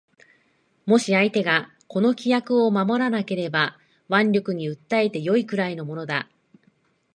[0.87, 3.77] もし相手がこの規約を守らなければ
[4.09, 6.27] 腕力に訴えて善いくらいのものだ